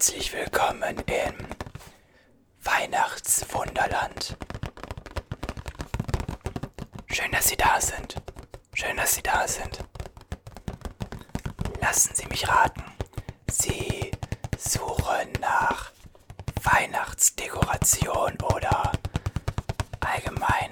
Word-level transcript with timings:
Herzlich 0.00 0.32
willkommen 0.32 0.96
im 1.08 1.34
Weihnachtswunderland. 2.62 4.34
Schön, 7.06 7.30
dass 7.32 7.48
Sie 7.48 7.56
da 7.58 7.78
sind. 7.78 8.14
Schön, 8.72 8.96
dass 8.96 9.14
Sie 9.16 9.22
da 9.22 9.46
sind. 9.46 9.84
Lassen 11.82 12.14
Sie 12.14 12.26
mich 12.28 12.48
raten. 12.48 12.82
Sie 13.50 14.10
suchen 14.56 15.32
nach 15.38 15.92
Weihnachtsdekoration 16.62 18.38
oder 18.54 18.92
allgemein 20.00 20.70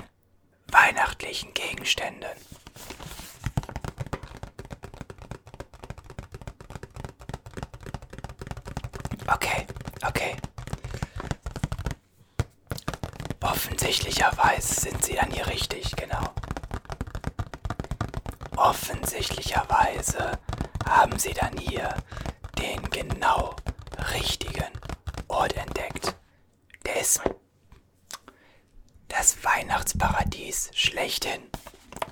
weihnachtlichen 0.72 1.52
Gegenständen. 1.52 2.30
Okay, 9.30 9.66
okay. 10.06 10.36
Offensichtlicherweise 13.88 14.80
sind 14.82 15.02
Sie 15.02 15.14
dann 15.14 15.30
hier 15.30 15.46
richtig, 15.46 15.96
genau. 15.96 16.34
Offensichtlicherweise 18.54 20.32
haben 20.86 21.18
Sie 21.18 21.32
dann 21.32 21.56
hier 21.56 21.94
den 22.58 22.82
genau 22.90 23.56
richtigen 24.12 24.68
Ort 25.28 25.54
entdeckt. 25.54 26.14
Der 26.84 27.00
ist 27.00 27.22
das 29.08 29.42
Weihnachtsparadies 29.42 30.70
schlechthin, 30.74 31.44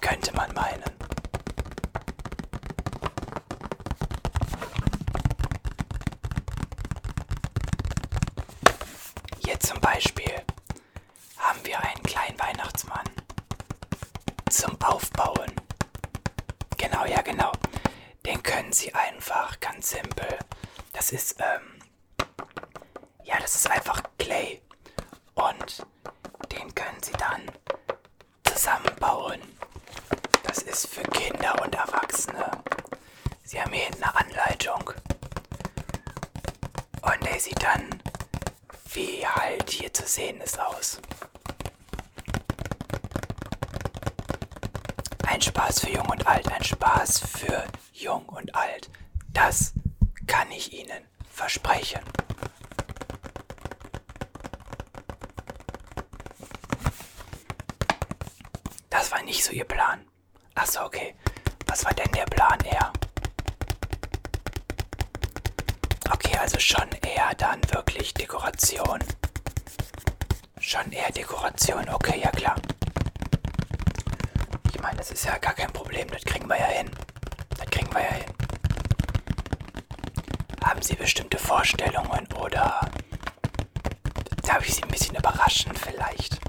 könnte 0.00 0.34
man 0.34 0.54
meinen. 0.54 0.82
Hier 9.44 9.60
zum 9.60 9.78
Beispiel 9.82 10.32
haben 11.38 11.64
wir 11.64 11.78
einen 11.80 12.02
kleinen 12.02 12.38
Weihnachtsmann 12.40 13.06
zum 14.50 14.80
Aufbauen. 14.82 15.52
Genau, 16.76 17.04
ja 17.06 17.22
genau. 17.22 17.52
Den 18.24 18.42
können 18.42 18.72
Sie 18.72 18.92
einfach 18.94 19.58
ganz 19.60 19.90
simpel. 19.90 20.38
Das 20.92 21.12
ist, 21.12 21.36
ähm, 21.38 22.26
ja, 23.24 23.38
das 23.40 23.54
ist 23.54 23.70
einfach 23.70 24.02
Clay. 24.18 24.60
Und 25.34 25.86
können 26.96 27.02
Sie 27.02 27.12
dann 27.12 27.42
zusammenbauen. 28.44 29.40
Das 30.44 30.58
ist 30.58 30.86
für 30.86 31.02
Kinder 31.02 31.60
und 31.62 31.74
Erwachsene. 31.74 32.50
Sie 33.44 33.60
haben 33.60 33.72
hier 33.72 33.86
eine 33.86 34.16
Anleitung. 34.16 34.92
Und 37.02 37.24
der 37.24 37.38
sieht 37.38 37.62
dann, 37.62 38.00
wie 38.94 39.26
halt 39.26 39.70
hier 39.70 39.92
zu 39.92 40.06
sehen 40.06 40.40
ist, 40.40 40.58
aus. 40.58 41.00
Ein 45.26 45.42
Spaß 45.42 45.80
für 45.80 45.90
Jung 45.90 46.08
und 46.08 46.26
Alt, 46.26 46.50
ein 46.50 46.64
Spaß 46.64 47.20
für 47.20 47.64
Jung 47.92 48.26
und 48.26 48.54
Alt. 48.54 48.88
Das 49.32 49.74
kann 50.26 50.50
ich 50.50 50.72
Ihnen 50.72 51.04
versprechen. 51.30 52.00
Das 59.06 59.12
war 59.12 59.22
nicht 59.22 59.35
so 59.46 59.52
Ihr 59.52 59.64
Plan. 59.64 60.00
Achso, 60.56 60.84
okay. 60.84 61.14
Was 61.66 61.84
war 61.84 61.94
denn 61.94 62.10
der 62.12 62.24
Plan 62.24 62.58
eher? 62.64 62.92
Okay, 66.10 66.36
also 66.38 66.58
schon 66.58 66.88
eher 67.02 67.32
dann 67.38 67.60
wirklich 67.72 68.12
Dekoration. 68.14 68.98
Schon 70.58 70.90
eher 70.90 71.12
Dekoration, 71.12 71.88
okay, 71.90 72.20
ja 72.22 72.30
klar. 72.30 72.56
Ich 74.72 74.80
meine, 74.80 74.96
das 74.96 75.10
ist 75.12 75.24
ja 75.24 75.38
gar 75.38 75.54
kein 75.54 75.72
Problem, 75.72 76.08
das 76.08 76.24
kriegen 76.24 76.48
wir 76.48 76.58
ja 76.58 76.66
hin. 76.66 76.90
Das 77.56 77.66
kriegen 77.66 77.92
wir 77.94 78.00
ja 78.02 78.12
hin. 78.14 78.32
Haben 80.64 80.82
Sie 80.82 80.94
bestimmte 80.94 81.38
Vorstellungen 81.38 82.26
oder 82.40 82.80
darf 84.42 84.66
ich 84.66 84.74
Sie 84.74 84.82
ein 84.82 84.88
bisschen 84.88 85.14
überraschen 85.16 85.72
vielleicht? 85.74 86.40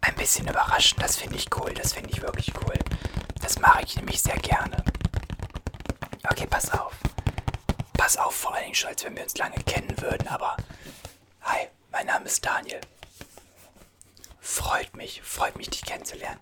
Ein 0.00 0.14
bisschen 0.28 0.48
überraschen, 0.48 0.98
das 1.00 1.16
finde 1.16 1.36
ich 1.36 1.46
cool, 1.56 1.72
das 1.72 1.94
finde 1.94 2.10
ich 2.10 2.20
wirklich 2.20 2.52
cool. 2.56 2.78
Das 3.40 3.58
mache 3.60 3.82
ich 3.82 3.96
nämlich 3.96 4.20
sehr 4.20 4.36
gerne. 4.36 4.84
Okay, 6.30 6.46
pass 6.46 6.70
auf. 6.70 6.92
Pass 7.94 8.18
auf, 8.18 8.34
vor 8.34 8.54
allen 8.54 8.64
Dingen 8.64 8.74
schon, 8.74 8.90
als 8.90 9.02
wenn 9.04 9.16
wir 9.16 9.22
uns 9.22 9.38
lange 9.38 9.56
kennen 9.64 9.98
würden, 10.02 10.28
aber 10.28 10.54
hi, 11.40 11.68
mein 11.90 12.04
Name 12.04 12.26
ist 12.26 12.44
Daniel. 12.44 12.82
Freut 14.38 14.94
mich, 14.94 15.22
freut 15.22 15.56
mich, 15.56 15.70
dich 15.70 15.80
kennenzulernen. 15.80 16.40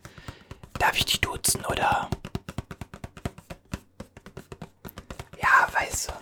Darf 0.81 0.97
ich 0.97 1.05
dich 1.05 1.21
duzen 1.21 1.65
oder? 1.67 2.11
Ja, 5.41 5.69
weißt 5.73 6.09
du, 6.09 6.13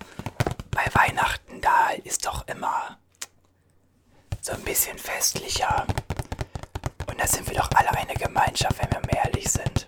bei 0.70 0.84
Weihnachten, 0.92 1.62
da 1.62 1.92
ist 2.04 2.26
doch 2.26 2.46
immer 2.46 2.98
so 4.42 4.52
ein 4.52 4.62
bisschen 4.64 4.98
festlicher. 4.98 5.86
Da 7.24 7.28
sind 7.28 7.48
wir 7.48 7.56
doch 7.56 7.70
alle 7.74 7.90
eine 7.92 8.12
Gemeinschaft, 8.12 8.78
wenn 8.82 8.92
wir 8.92 9.00
mal 9.00 9.24
ehrlich 9.24 9.50
sind. 9.50 9.86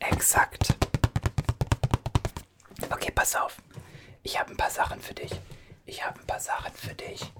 Exakt. 0.00 0.74
Okay, 2.90 3.12
pass 3.12 3.36
auf. 3.36 3.58
Ich 4.24 4.40
habe 4.40 4.50
ein 4.50 4.56
paar 4.56 4.72
Sachen 4.72 5.00
für 5.00 5.14
dich. 5.14 5.30
Ich 5.86 6.04
habe 6.04 6.18
ein 6.18 6.26
paar 6.26 6.40
Sachen 6.40 6.74
für 6.74 6.94
dich, 6.94 7.32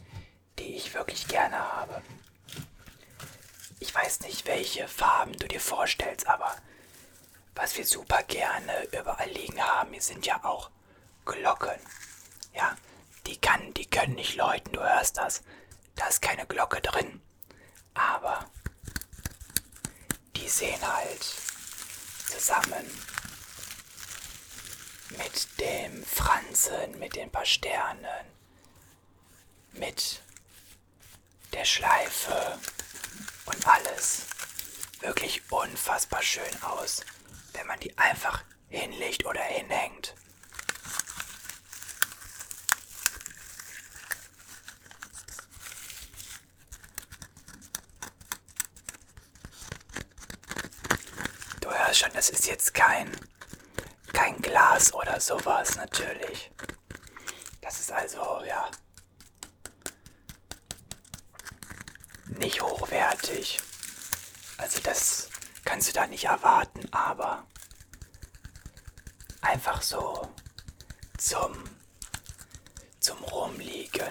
die 0.61 0.77
ich 0.77 0.95
wirklich 0.95 1.27
gerne 1.27 1.59
habe. 1.59 2.01
Ich 3.81 3.93
weiß 3.93 4.21
nicht, 4.21 4.47
welche 4.47 4.87
Farben 4.87 5.33
du 5.33 5.49
dir 5.49 5.59
vorstellst, 5.59 6.29
aber 6.29 6.55
was 7.57 7.77
wir 7.77 7.85
super 7.85 8.23
gerne 8.23 8.85
überall 8.97 9.31
liegen 9.31 9.61
haben, 9.61 9.91
hier 9.91 10.01
sind 10.01 10.27
ja 10.27 10.45
auch 10.45 10.71
Glocken. 11.25 11.81
Ja, 12.55 12.77
die 13.27 13.37
kann, 13.41 13.75
die 13.75 13.91
können 13.91 14.15
nicht 14.15 14.37
läuten, 14.37 14.75
du 14.75 14.81
hörst 14.81 15.17
das. 15.17 15.43
Da 15.97 16.07
ist 16.07 16.23
keine 16.23 16.47
Glocke 16.47 16.81
drin. 16.81 17.21
Aber 17.95 18.51
die 20.37 20.49
sehen 20.49 20.81
halt 20.87 21.25
zusammen 22.29 22.91
mit 25.11 25.61
dem 25.61 26.05
Franzen, 26.05 26.99
mit 26.99 27.17
den 27.17 27.31
paar 27.31 27.47
Sternen, 27.47 28.27
mit 29.73 30.21
der 31.53 31.65
Schleife 31.65 32.59
und 33.47 33.67
alles 33.67 34.23
wirklich 35.01 35.43
unfassbar 35.51 36.23
schön 36.23 36.63
aus, 36.63 37.03
wenn 37.53 37.67
man 37.67 37.79
die 37.81 37.97
einfach 37.99 38.43
hinlegt 38.69 39.25
oder 39.27 39.43
hinhängt. 39.43 40.15
Schon, 51.95 52.13
das 52.13 52.29
ist 52.29 52.47
jetzt 52.49 52.75
kein, 52.75 53.09
kein 54.13 54.43
Glas 54.43 54.93
oder 54.95 55.21
sowas 55.21 55.77
natürlich. 55.77 56.51
Das 57.61 57.79
ist 57.79 57.93
also, 57.93 58.43
ja, 58.45 58.69
nicht 62.27 62.61
hochwertig. 62.61 63.61
Also 64.59 64.81
das 64.81 65.29
kannst 65.65 65.87
du 65.89 65.93
da 65.93 66.09
nicht 66.09 66.25
erwarten, 66.25 66.93
aber 66.93 67.47
einfach 69.41 69.81
so 69.81 70.35
zum, 71.17 71.63
zum 72.99 73.23
Rumliegen. 73.23 74.11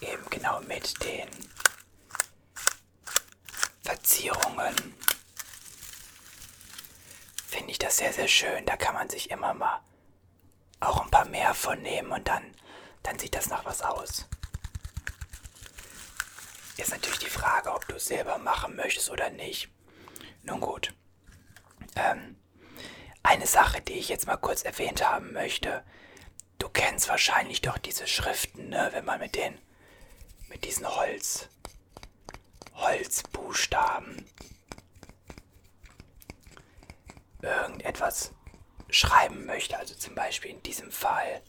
Eben 0.00 0.28
genau 0.28 0.60
mit 0.62 1.00
den 1.04 1.28
Verzierungen. 3.84 5.03
Ich 7.74 7.78
das 7.80 7.96
sehr, 7.96 8.12
sehr 8.12 8.28
schön. 8.28 8.64
Da 8.66 8.76
kann 8.76 8.94
man 8.94 9.10
sich 9.10 9.32
immer 9.32 9.52
mal 9.52 9.82
auch 10.78 11.02
ein 11.02 11.10
paar 11.10 11.24
mehr 11.24 11.54
von 11.54 11.82
nehmen 11.82 12.12
und 12.12 12.28
dann, 12.28 12.54
dann 13.02 13.18
sieht 13.18 13.34
das 13.34 13.48
nach 13.48 13.64
was 13.64 13.82
aus. 13.82 14.28
Ist 16.76 16.92
natürlich 16.92 17.18
die 17.18 17.26
Frage, 17.26 17.74
ob 17.74 17.88
du 17.88 17.96
es 17.96 18.06
selber 18.06 18.38
machen 18.38 18.76
möchtest 18.76 19.10
oder 19.10 19.28
nicht. 19.30 19.70
Nun 20.44 20.60
gut. 20.60 20.94
Ähm, 21.96 22.38
eine 23.24 23.48
Sache, 23.48 23.80
die 23.80 23.94
ich 23.94 24.08
jetzt 24.08 24.28
mal 24.28 24.36
kurz 24.36 24.62
erwähnt 24.62 25.04
haben 25.04 25.32
möchte. 25.32 25.82
Du 26.60 26.68
kennst 26.68 27.08
wahrscheinlich 27.08 27.60
doch 27.60 27.78
diese 27.78 28.06
Schriften, 28.06 28.68
ne? 28.68 28.90
Wenn 28.92 29.04
man 29.04 29.18
mit 29.18 29.34
den, 29.34 29.60
mit 30.48 30.64
diesen 30.64 30.86
Holz, 30.86 31.48
Holzbuchstaben 32.74 34.30
irgendetwas 37.44 38.32
schreiben 38.90 39.46
möchte, 39.46 39.78
also 39.78 39.94
zum 39.94 40.14
Beispiel 40.14 40.50
in 40.50 40.62
diesem 40.62 40.90
Fall, 40.90 41.42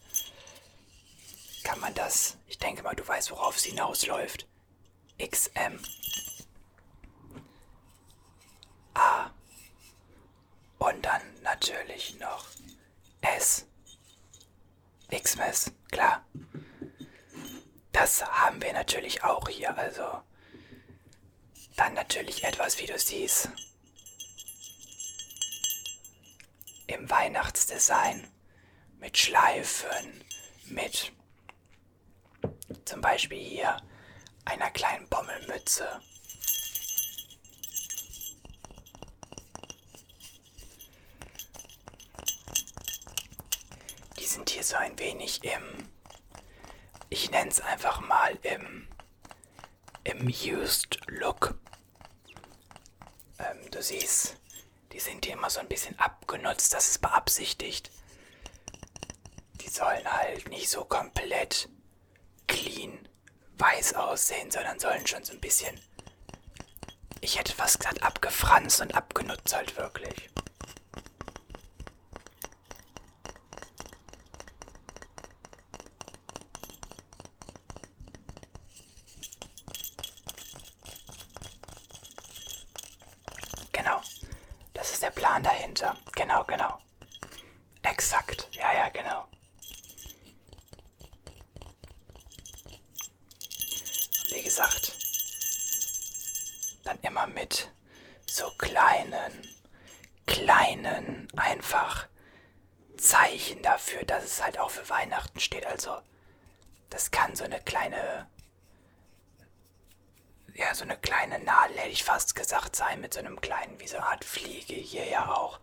kann 1.64 1.80
man 1.80 1.94
das, 1.94 2.38
ich 2.48 2.60
denke 2.60 2.84
mal, 2.84 2.96
du 2.96 3.08
weißt, 3.08 3.32
worauf 3.32 3.58
es 3.58 3.64
hinausläuft, 3.64 4.48
XM 5.20 5.80
A. 8.94 9.30
Und 10.78 11.06
dann 11.06 11.22
natürlich 11.44 12.20
noch 12.20 12.46
S. 13.22 13.66
Xmas, 15.10 15.72
klar. 15.92 16.26
Das 17.92 18.26
haben 18.26 18.62
wir 18.62 18.74
natürlich 18.74 19.24
auch 19.24 19.48
hier, 19.48 19.78
also 19.78 20.22
dann 21.76 21.94
natürlich 21.94 22.44
etwas, 22.44 22.80
wie 22.80 22.86
du 22.86 22.98
siehst, 22.98 23.50
im 26.88 27.10
Weihnachtsdesign 27.10 28.28
mit 29.00 29.18
Schleifen, 29.18 30.24
mit 30.66 31.12
zum 32.86 33.02
Beispiel 33.02 33.40
hier 33.40 33.78
einer 34.46 34.70
kleinen 34.72 35.08
Bommelmütze. 35.10 36.02
Die 44.20 44.26
sind 44.26 44.50
hier 44.50 44.64
so 44.64 44.76
ein 44.76 44.98
wenig 45.00 45.44
im, 45.44 45.90
ich 47.10 47.32
nenne 47.32 47.50
es 47.50 47.62
einfach 47.62 48.02
mal 48.02 48.38
im, 48.44 48.88
Used 50.28 51.00
Look. 51.08 51.56
Ähm, 53.40 53.72
du 53.72 53.82
siehst, 53.82 54.38
die 54.96 55.02
sind 55.02 55.26
hier 55.26 55.34
immer 55.34 55.50
so 55.50 55.60
ein 55.60 55.68
bisschen 55.68 56.00
abgenutzt, 56.00 56.74
das 56.74 56.88
ist 56.88 57.02
beabsichtigt. 57.02 57.92
Die 59.60 59.68
sollen 59.68 60.10
halt 60.10 60.48
nicht 60.50 60.70
so 60.70 60.86
komplett 60.86 61.68
clean 62.48 63.06
weiß 63.58 63.96
aussehen, 63.96 64.50
sondern 64.52 64.80
sollen 64.80 65.06
schon 65.06 65.26
so 65.26 65.34
ein 65.34 65.42
bisschen, 65.42 65.78
ich 67.20 67.38
hätte 67.38 67.54
fast 67.54 67.80
gesagt, 67.80 68.04
abgefranst 68.04 68.80
und 68.80 68.96
abgenutzt 68.96 69.54
halt 69.54 69.76
wirklich. 69.76 70.30
Genau. 83.74 84.02
Das 84.74 84.92
ist 84.92 85.04
der 85.04 85.12
Plan 85.12 85.44
dahinter. 85.44 85.96
Genau. 86.56 86.80
Exakt. 87.84 88.48
Ja, 88.54 88.74
ja, 88.74 88.88
genau. 88.88 89.28
Wie 94.30 94.42
gesagt, 94.42 94.94
dann 96.86 96.98
immer 97.02 97.28
mit 97.28 97.70
so 98.26 98.50
kleinen, 98.58 99.46
kleinen, 100.26 101.28
einfach 101.36 102.08
Zeichen 102.96 103.62
dafür, 103.62 104.04
dass 104.06 104.24
es 104.24 104.42
halt 104.42 104.58
auch 104.58 104.70
für 104.70 104.88
Weihnachten 104.88 105.42
steht. 105.42 105.66
Also, 105.66 105.98
das 106.90 107.12
kann 107.12 107.36
so 107.36 107.44
eine 107.44 107.60
kleine 107.60 108.30
ja, 110.54 110.74
so 110.74 110.86
eine 110.86 110.96
kleine 110.96 111.40
Nadel, 111.40 111.78
hätte 111.78 111.90
ich 111.90 112.06
fast 112.06 112.34
gesagt, 112.34 112.78
sein, 112.78 113.02
mit 113.02 113.14
so 113.14 113.20
einem 113.20 113.42
kleinen, 113.42 113.78
wie 113.82 113.88
so 113.88 113.98
eine 113.98 114.06
Art 114.06 114.24
Fliege 114.24 114.76
hier 114.76 115.06
ja 115.06 115.30
auch. 115.34 115.60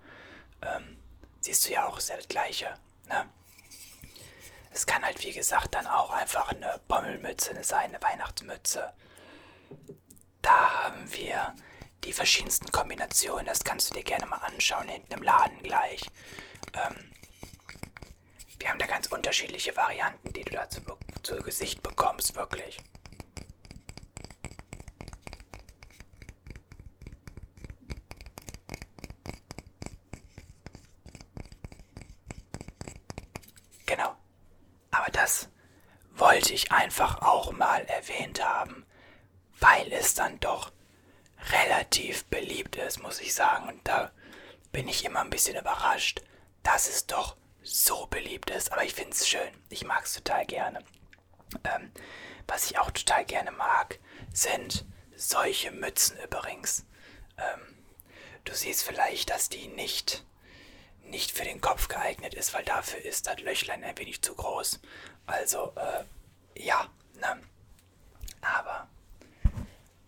Ähm, 0.62 0.96
siehst 1.40 1.66
du 1.68 1.72
ja 1.72 1.86
auch, 1.86 1.98
ist 1.98 2.08
ja 2.08 2.16
das 2.16 2.28
gleiche, 2.28 2.74
ne? 3.08 3.28
Es 4.74 4.86
kann 4.86 5.04
halt, 5.04 5.22
wie 5.22 5.32
gesagt, 5.32 5.74
dann 5.74 5.86
auch 5.86 6.10
einfach 6.10 6.48
eine 6.50 6.80
Bommelmütze 6.88 7.62
sein, 7.62 7.90
eine 7.90 8.02
Weihnachtsmütze. 8.02 8.92
Da 10.40 10.84
haben 10.84 11.12
wir 11.12 11.54
die 12.04 12.12
verschiedensten 12.12 12.70
Kombinationen, 12.72 13.46
das 13.46 13.64
kannst 13.64 13.90
du 13.90 13.94
dir 13.94 14.02
gerne 14.02 14.26
mal 14.26 14.38
anschauen, 14.38 14.88
hinten 14.88 15.12
im 15.12 15.22
Laden 15.22 15.62
gleich. 15.62 16.02
Ähm, 16.74 17.12
wir 18.58 18.68
haben 18.70 18.78
da 18.78 18.86
ganz 18.86 19.08
unterschiedliche 19.08 19.76
Varianten, 19.76 20.32
die 20.32 20.44
du 20.44 20.52
da 20.52 20.68
zu, 20.70 20.80
zu 21.22 21.36
Gesicht 21.42 21.82
bekommst, 21.82 22.34
wirklich. 22.34 22.78
Genau. 33.86 34.16
Aber 34.90 35.10
das 35.10 35.48
wollte 36.42 36.54
ich 36.54 36.72
einfach 36.72 37.22
auch 37.22 37.52
mal 37.52 37.84
erwähnt 37.84 38.44
haben, 38.44 38.84
weil 39.60 39.92
es 39.92 40.14
dann 40.14 40.40
doch 40.40 40.72
relativ 41.52 42.24
beliebt 42.24 42.74
ist, 42.74 43.00
muss 43.00 43.20
ich 43.20 43.32
sagen. 43.32 43.68
Und 43.68 43.86
da 43.86 44.10
bin 44.72 44.88
ich 44.88 45.04
immer 45.04 45.20
ein 45.20 45.30
bisschen 45.30 45.56
überrascht, 45.56 46.20
dass 46.64 46.88
es 46.88 47.06
doch 47.06 47.36
so 47.62 48.06
beliebt 48.06 48.50
ist. 48.50 48.72
Aber 48.72 48.82
ich 48.82 48.92
finde 48.92 49.12
es 49.12 49.28
schön. 49.28 49.52
Ich 49.68 49.84
mag 49.84 50.04
es 50.04 50.14
total 50.14 50.44
gerne. 50.44 50.80
Ähm, 51.62 51.92
was 52.48 52.68
ich 52.68 52.76
auch 52.76 52.90
total 52.90 53.24
gerne 53.24 53.52
mag, 53.52 54.00
sind 54.32 54.84
solche 55.14 55.70
Mützen 55.70 56.18
übrigens. 56.24 56.86
Ähm, 57.38 57.84
du 58.42 58.52
siehst 58.52 58.82
vielleicht, 58.82 59.30
dass 59.30 59.48
die 59.48 59.68
nicht 59.68 60.24
nicht 61.04 61.30
für 61.30 61.44
den 61.44 61.60
Kopf 61.60 61.88
geeignet 61.88 62.34
ist, 62.34 62.54
weil 62.54 62.64
dafür 62.64 63.04
ist 63.04 63.26
das 63.26 63.38
Löchlein 63.40 63.84
ein 63.84 63.98
wenig 63.98 64.22
zu 64.22 64.34
groß. 64.34 64.80
Also, 65.26 65.72
äh, 65.76 66.04
ja, 66.56 66.88
ne? 67.14 67.40
Aber 68.40 68.88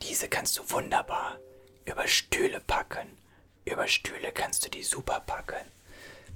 diese 0.02 0.28
kannst 0.28 0.58
du 0.58 0.70
wunderbar 0.70 1.38
über 1.84 2.06
Stühle 2.06 2.60
packen. 2.60 3.18
Über 3.64 3.88
Stühle 3.88 4.32
kannst 4.32 4.64
du 4.64 4.70
die 4.70 4.82
super 4.82 5.20
packen. 5.20 5.70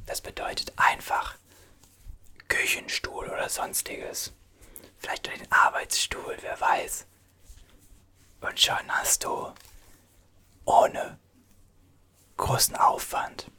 Das 0.07 0.21
bedeutet 0.21 0.73
einfach 0.77 1.37
Küchenstuhl 2.49 3.27
oder 3.27 3.49
sonstiges. 3.49 4.33
Vielleicht 4.99 5.27
den 5.27 5.53
Arbeitsstuhl, 5.53 6.37
wer 6.41 6.61
weiß. 6.61 7.07
Und 8.41 8.59
schon 8.61 8.89
hast 8.89 9.25
du 9.25 9.53
ohne 10.65 11.19
großen 12.37 12.77
Aufwand 12.77 13.51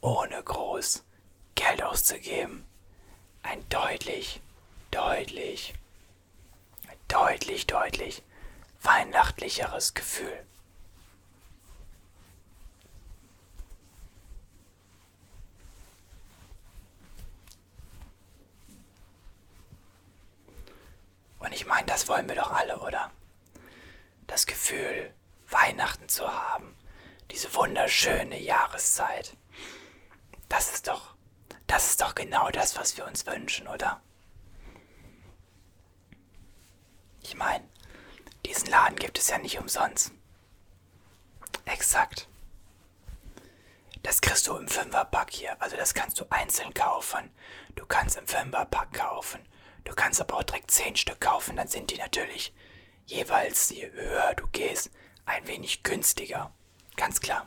ohne 0.00 0.42
groß 0.42 1.04
Geld 1.54 1.82
auszugeben, 1.82 2.64
ein 3.42 3.66
deutlich, 3.68 4.40
deutlich, 4.90 5.74
deutlich, 7.08 7.66
deutlich 7.66 8.22
weihnachtlicheres 8.82 9.94
Gefühl. 9.94 10.44
Und 21.38 21.52
ich 21.52 21.66
meine, 21.66 21.86
das 21.86 22.06
wollen 22.08 22.28
wir 22.28 22.36
doch 22.36 22.52
alle, 22.52 22.78
oder? 22.80 23.10
Das 24.26 24.46
Gefühl, 24.46 25.12
Weihnachten 25.48 26.08
zu 26.08 26.28
haben, 26.28 26.76
diese 27.30 27.52
wunderschöne 27.54 28.38
Jahreszeit. 28.38 29.36
Das 30.48 30.72
ist 30.72 30.88
doch, 30.88 31.14
das 31.66 31.90
ist 31.90 32.00
doch 32.02 32.14
genau 32.14 32.50
das, 32.50 32.76
was 32.76 32.96
wir 32.96 33.06
uns 33.06 33.26
wünschen, 33.26 33.66
oder? 33.68 34.00
Ich 37.30 37.36
meine, 37.36 37.64
diesen 38.44 38.70
Laden 38.70 38.96
gibt 38.96 39.16
es 39.16 39.28
ja 39.28 39.38
nicht 39.38 39.56
umsonst. 39.56 40.10
Exakt. 41.64 42.28
Das 44.02 44.20
kriegst 44.20 44.48
du 44.48 44.56
im 44.56 44.66
Fünferpack 44.66 45.30
hier. 45.30 45.54
Also 45.62 45.76
das 45.76 45.94
kannst 45.94 46.18
du 46.18 46.24
einzeln 46.28 46.74
kaufen. 46.74 47.30
Du 47.76 47.86
kannst 47.86 48.16
im 48.18 48.26
Fünferpack 48.26 48.92
kaufen. 48.94 49.46
Du 49.84 49.94
kannst 49.94 50.20
aber 50.20 50.38
auch 50.38 50.42
direkt 50.42 50.72
10 50.72 50.96
Stück 50.96 51.20
kaufen. 51.20 51.54
Dann 51.54 51.68
sind 51.68 51.92
die 51.92 51.98
natürlich 51.98 52.52
jeweils, 53.06 53.70
je 53.70 53.88
höher 53.92 54.34
du 54.34 54.48
gehst, 54.48 54.90
ein 55.24 55.46
wenig 55.46 55.84
günstiger. 55.84 56.52
Ganz 56.96 57.20
klar. 57.20 57.46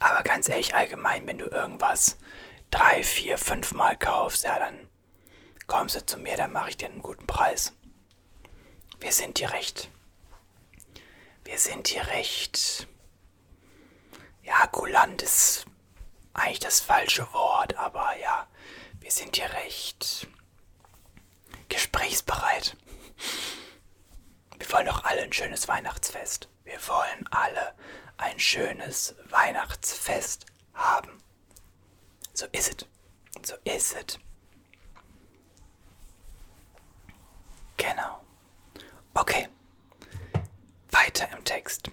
Aber 0.00 0.24
ganz 0.24 0.48
ehrlich, 0.48 0.74
allgemein, 0.74 1.24
wenn 1.28 1.38
du 1.38 1.46
irgendwas 1.46 2.18
drei, 2.72 3.04
vier, 3.04 3.38
fünf 3.38 3.74
Mal 3.74 3.96
kaufst, 3.96 4.42
ja, 4.42 4.58
dann 4.58 4.88
kommst 5.68 5.94
du 5.94 6.04
zu 6.04 6.18
mir, 6.18 6.36
dann 6.36 6.52
mache 6.52 6.70
ich 6.70 6.76
dir 6.76 6.86
einen 6.86 7.02
guten 7.02 7.26
Preis. 7.26 7.72
Wir 8.98 9.12
sind 9.12 9.38
hier 9.38 9.52
recht. 9.52 9.90
Wir 11.44 11.58
sind 11.58 11.86
hier 11.88 12.06
recht. 12.08 12.88
Ja, 14.42 14.66
kulant 14.66 15.22
ist 15.22 15.66
eigentlich 16.32 16.58
das 16.58 16.80
falsche 16.80 17.32
Wort, 17.32 17.76
aber 17.76 18.16
ja, 18.18 18.48
wir 18.98 19.10
sind 19.10 19.36
hier 19.36 19.52
recht 19.52 20.26
gesprächsbereit. 21.68 22.76
Wir 24.56 24.72
wollen 24.72 24.86
doch 24.86 25.04
alle 25.04 25.22
ein 25.22 25.32
schönes 25.32 25.68
Weihnachtsfest. 25.68 26.48
Wir 26.64 26.78
wollen 26.88 27.26
alle 27.30 27.74
ein 28.16 28.38
schönes 28.40 29.14
Weihnachtsfest 29.28 30.46
haben. 30.74 31.22
So 32.32 32.46
ist 32.52 32.82
es. 32.82 33.46
So 33.46 33.54
ist 33.64 33.94
es. 33.94 34.18
Genau. 37.78 38.20
Okay. 39.14 39.48
Weiter 40.90 41.28
im 41.32 41.44
Text. 41.44 41.90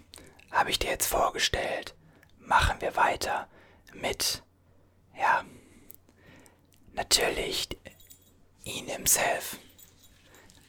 Habe 0.51 0.71
ich 0.71 0.79
dir 0.79 0.89
jetzt 0.89 1.07
vorgestellt. 1.07 1.95
Machen 2.39 2.81
wir 2.81 2.95
weiter 2.95 3.47
mit, 3.93 4.43
ja, 5.17 5.43
natürlich 6.93 7.69
ihn 8.63 8.87
himself. 8.87 9.57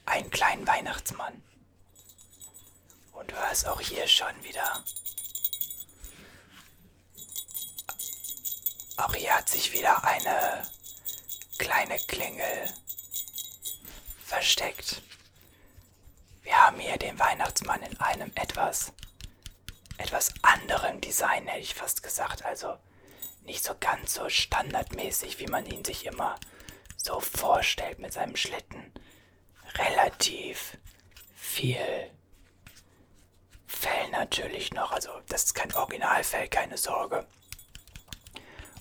Einen 0.04 0.30
kleinen 0.30 0.66
Weihnachtsmann. 0.66 1.42
Und 3.12 3.30
du 3.30 3.36
hast 3.36 3.66
auch 3.66 3.80
hier 3.80 4.06
schon 4.06 4.42
wieder. 4.44 4.84
Auch 8.98 9.14
hier 9.14 9.34
hat 9.34 9.48
sich 9.48 9.72
wieder 9.72 10.04
eine 10.04 10.62
kleine 11.58 11.98
Klingel 12.06 12.72
versteckt. 14.26 15.02
Wir 16.42 16.56
haben 16.56 16.78
hier 16.78 16.96
den 16.96 17.18
Weihnachtsmann 17.18 17.82
in 17.82 17.98
einem 18.00 18.30
etwas, 18.34 18.92
etwas 19.98 20.34
anderem 20.42 21.00
Design, 21.00 21.46
hätte 21.46 21.62
ich 21.62 21.74
fast 21.74 22.02
gesagt. 22.02 22.44
Also 22.44 22.76
nicht 23.42 23.64
so 23.64 23.74
ganz 23.78 24.14
so 24.14 24.28
standardmäßig, 24.28 25.38
wie 25.38 25.46
man 25.46 25.64
ihn 25.66 25.84
sich 25.84 26.06
immer 26.06 26.38
so 26.96 27.20
vorstellt 27.20 27.98
mit 27.98 28.12
seinem 28.12 28.36
Schlitten. 28.36 28.92
Relativ 29.78 30.76
viel 31.34 32.10
Fell 33.66 34.08
natürlich 34.10 34.72
noch. 34.72 34.90
Also 34.92 35.10
das 35.28 35.44
ist 35.44 35.54
kein 35.54 35.72
Originalfell, 35.74 36.48
keine 36.48 36.78
Sorge. 36.78 37.26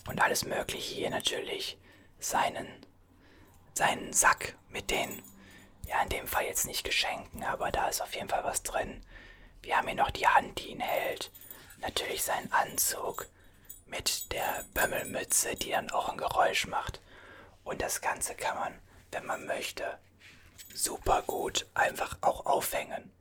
Und 0.08 0.22
alles 0.22 0.46
mögliche 0.46 0.94
hier 0.94 1.10
natürlich. 1.10 1.78
Seinen, 2.20 2.68
seinen 3.74 4.14
Sack 4.14 4.56
mit 4.70 4.90
den, 4.90 5.22
ja 5.86 6.02
in 6.02 6.10
dem 6.10 6.28
Fall 6.28 6.46
jetzt 6.46 6.66
nicht 6.66 6.84
Geschenken, 6.84 7.44
aber 7.44 7.72
da 7.72 7.88
ist 7.88 8.02
auf 8.02 8.14
jeden 8.16 8.30
Fall 8.30 8.44
was 8.44 8.64
drin. 8.64 9.06
Wir 9.62 9.78
haben 9.78 9.88
hier 9.88 9.96
noch 9.96 10.12
die 10.12 10.28
Hand, 10.28 10.60
die 10.60 10.70
ihn 10.70 10.80
hält. 10.80 11.32
Natürlich 11.80 12.24
seinen 12.24 12.52
Anzug 12.52 13.28
mit 13.86 14.32
der 14.32 14.66
Bömmelmütze, 14.74 15.56
die 15.56 15.72
dann 15.72 15.90
auch 15.92 16.10
ein 16.10 16.18
Geräusch 16.18 16.68
macht. 16.68 17.02
Und 17.64 17.82
das 17.82 18.02
Ganze 18.02 18.36
kann 18.36 18.56
man, 18.58 18.80
wenn 19.12 19.26
man 19.26 19.46
möchte, 19.46 19.98
super 20.74 21.22
gut 21.24 21.66
einfach 21.74 22.18
auch 22.22 22.46
aufhängen. 22.46 23.12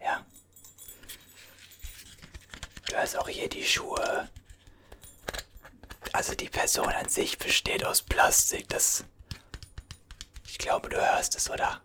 Ja. 0.00 0.24
Du 2.88 2.96
hast 2.96 3.16
auch 3.16 3.28
hier 3.28 3.48
die 3.48 3.64
Schuhe. 3.64 4.28
Also 6.12 6.34
die 6.34 6.48
Person 6.48 6.88
an 6.88 7.08
sich 7.08 7.38
besteht 7.38 7.84
aus 7.84 8.02
Plastik. 8.02 8.68
Das. 8.68 9.04
Ich 10.46 10.58
glaube, 10.58 10.90
du 10.90 10.96
hörst 10.96 11.34
es, 11.34 11.48
oder? 11.48 11.80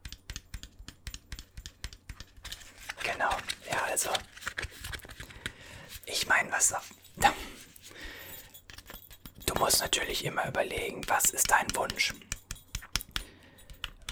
Genau. 3.04 3.30
Ja, 3.72 3.82
also. 3.98 4.12
Ich 6.06 6.28
meine, 6.28 6.52
was. 6.52 6.76
Du 9.46 9.56
musst 9.56 9.82
natürlich 9.82 10.24
immer 10.24 10.48
überlegen, 10.48 11.02
was 11.08 11.32
ist 11.32 11.50
dein 11.50 11.76
Wunsch? 11.76 12.14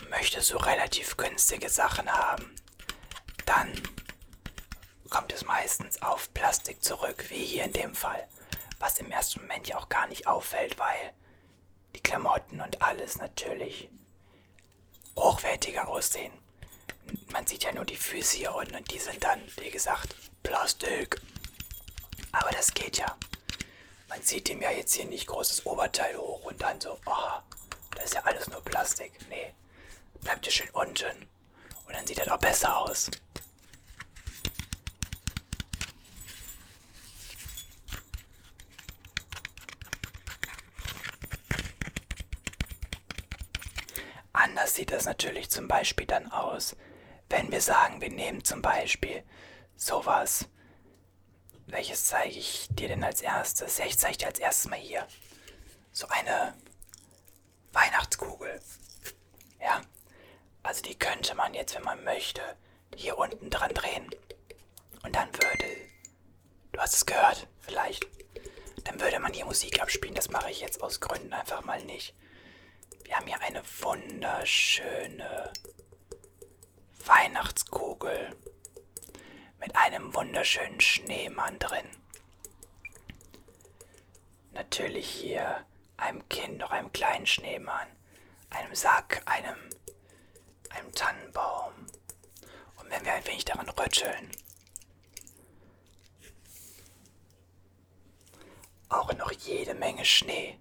Möchtest 0.10 0.52
du 0.52 0.58
relativ 0.58 1.18
günstige 1.18 1.70
Sachen 1.70 2.12
haben? 2.12 2.56
Dann 3.46 3.72
kommt 5.10 5.32
es 5.34 5.46
meistens 5.46 6.02
auf 6.02 6.34
Plastik 6.34 6.84
zurück, 6.84 7.26
wie 7.30 7.46
hier 7.46 7.66
in 7.66 7.74
dem 7.74 7.94
Fall. 7.94 8.28
Was 8.80 8.98
im 8.98 9.12
ersten 9.12 9.42
Moment 9.42 9.68
ja 9.68 9.78
auch 9.78 9.90
gar 9.90 10.08
nicht 10.08 10.26
auffällt, 10.26 10.80
weil 10.80 11.14
die 11.96 12.02
Klamotten 12.02 12.60
und 12.60 12.82
alles 12.82 13.18
natürlich 13.18 13.90
hochwertiger 15.16 15.88
aussehen. 15.88 16.34
Man 17.36 17.46
sieht 17.46 17.66
ja 17.66 17.74
nur 17.74 17.84
die 17.84 17.98
Füße 17.98 18.38
hier 18.38 18.56
unten 18.56 18.76
und 18.76 18.90
die 18.90 18.98
sind 18.98 19.22
dann, 19.22 19.42
wie 19.58 19.70
gesagt, 19.70 20.16
Plastik. 20.42 21.20
Aber 22.32 22.50
das 22.52 22.74
geht 22.74 22.98
ja. 22.98 23.18
Man 24.08 24.22
sieht 24.22 24.48
ihm 24.48 24.62
ja 24.62 24.72
jetzt 24.72 24.94
hier 24.94 25.04
nicht 25.04 25.28
großes 25.28 25.66
Oberteil 25.66 26.16
hoch 26.16 26.46
und 26.46 26.62
dann 26.62 26.80
so, 26.80 26.98
oh, 27.06 27.12
das 27.94 28.06
ist 28.06 28.14
ja 28.14 28.24
alles 28.24 28.48
nur 28.48 28.62
Plastik. 28.62 29.12
Nee, 29.30 29.54
bleibt 30.22 30.46
ja 30.46 30.52
schön 30.54 30.70
unten. 30.70 31.28
Und 31.86 31.94
dann 31.94 32.08
sieht 32.08 32.20
er 32.20 32.26
doch 32.26 32.40
besser 32.40 32.78
aus. 32.78 33.12
Anders 44.32 44.74
sieht 44.76 44.94
das 44.94 45.04
natürlich 45.04 45.50
zum 45.50 45.68
Beispiel 45.68 46.06
dann 46.06 46.32
aus, 46.32 46.78
wenn 47.36 47.52
wir 47.52 47.62
sagen, 47.62 48.02
wir 48.02 48.10
nehmen 48.10 48.44
zum 48.44 48.62
Beispiel 48.62 49.24
sowas 49.76 50.48
welches 51.68 52.06
zeige 52.06 52.38
ich 52.38 52.68
dir 52.70 52.88
denn 52.88 53.04
als 53.04 53.22
erstes? 53.22 53.78
Ja, 53.78 53.86
ich 53.86 53.98
zeige 53.98 54.18
dir 54.18 54.28
als 54.28 54.40
erstes 54.40 54.70
mal 54.70 54.80
hier. 54.80 55.08
So 55.92 56.08
eine 56.08 56.54
Weihnachtskugel. 57.74 58.62
Ja. 59.60 59.82
Also 60.64 60.82
die 60.82 60.98
könnte 60.98 61.36
man 61.36 61.54
jetzt, 61.54 61.76
wenn 61.76 61.84
man 61.84 62.04
möchte, 62.04 62.42
hier 62.96 63.18
unten 63.18 63.50
dran 63.50 63.74
drehen. 63.74 64.10
Und 65.04 65.16
dann 65.16 65.34
würde. 65.34 65.66
Du 66.72 66.80
hast 66.80 66.94
es 66.94 67.06
gehört, 67.06 67.48
vielleicht. 67.62 68.08
Dann 68.84 69.00
würde 69.00 69.20
man 69.20 69.34
hier 69.34 69.46
Musik 69.46 69.82
abspielen. 69.82 70.16
Das 70.16 70.30
mache 70.30 70.52
ich 70.52 70.62
jetzt 70.62 70.82
aus 70.82 71.00
Gründen 71.00 71.34
einfach 71.34 71.64
mal 71.66 71.84
nicht. 71.84 72.14
Wir 73.04 73.16
haben 73.16 73.28
hier 73.28 73.42
eine 73.42 73.62
wunderschöne 73.82 75.52
Weihnachtskugel 77.36 78.34
mit 79.60 79.76
einem 79.76 80.16
wunderschönen 80.16 80.80
Schneemann 80.80 81.60
drin. 81.60 81.86
Natürlich 84.54 85.06
hier 85.10 85.66
einem 85.98 86.28
Kind, 86.30 86.60
noch 86.60 86.72
einem 86.72 86.94
kleinen 86.94 87.26
Schneemann, 87.28 87.88
einem 88.52 88.74
Sack, 88.74 89.22
einem, 89.26 89.58
einem 90.70 90.94
Tannenbaum. 90.94 91.74
Und 92.78 92.90
wenn 92.90 93.04
wir 93.04 93.14
ein 93.14 93.28
wenig 93.28 93.44
daran 93.44 93.68
rütteln, 93.68 94.32
auch 98.88 99.12
noch 99.18 99.34
jede 99.34 99.74
Menge 99.74 100.06
Schnee. 100.06 100.58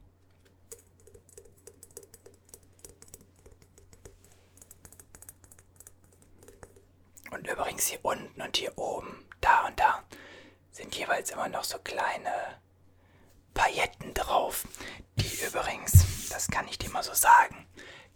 Und 7.35 7.49
übrigens 7.49 7.89
hier 7.89 7.99
unten 8.05 8.41
und 8.41 8.57
hier 8.57 8.79
oben, 8.79 9.29
da 9.41 9.67
und 9.67 9.79
da, 9.81 10.05
sind 10.71 10.95
jeweils 10.95 11.31
immer 11.33 11.49
noch 11.49 11.65
so 11.65 11.79
kleine 11.79 12.31
Pailletten 13.55 14.15
drauf, 14.15 14.65
die 15.17 15.45
übrigens, 15.45 16.29
das 16.29 16.47
kann 16.47 16.69
ich 16.69 16.79
dir 16.79 16.91
mal 16.91 17.03
so 17.03 17.13
sagen, 17.13 17.67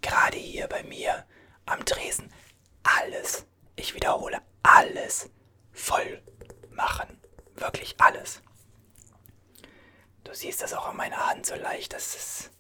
gerade 0.02 0.37
hier 0.37 0.68
bei 0.68 0.84
mir 0.84 1.26
am 1.66 1.84
Dresen 1.84 2.32
alles, 2.84 3.44
ich 3.75 3.94
wiederhole, 3.94 4.40
alles 4.62 5.28
voll 5.72 6.22
machen. 6.70 7.20
Wirklich 7.56 7.96
alles. 7.98 8.40
Du 10.22 10.32
siehst 10.32 10.62
das 10.62 10.75
auch 10.75 10.87
an 10.87 10.96
meiner 10.96 11.26
Hand 11.26 11.44
so 11.44 11.56
leicht, 11.56 11.92
das 11.92 12.14
ist, 12.14 12.50